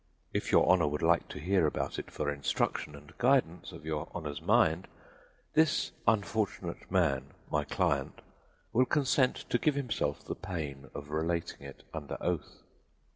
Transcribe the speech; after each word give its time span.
If 0.33 0.51
your 0.51 0.67
Honor 0.67 0.87
would 0.87 1.03
like 1.03 1.27
to 1.27 1.37
hear 1.39 1.67
about 1.67 1.99
it 1.99 2.09
for 2.09 2.31
instruction 2.33 2.95
and 2.95 3.15
guidance 3.19 3.71
of 3.71 3.85
your 3.85 4.09
Honor's 4.15 4.41
mind, 4.41 4.87
this 5.53 5.91
unfortunate 6.07 6.89
man, 6.91 7.35
my 7.51 7.65
client, 7.65 8.21
will 8.73 8.87
consent 8.87 9.45
to 9.51 9.59
give 9.59 9.75
himself 9.75 10.25
the 10.25 10.33
pain 10.33 10.89
of 10.95 11.11
relating 11.11 11.61
it 11.67 11.83
under 11.93 12.17
oath." 12.19 12.63